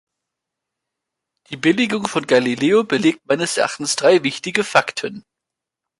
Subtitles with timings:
[1.51, 5.23] Die Billigung von Galileo belegt meines Erachtens drei wichtige Fakten.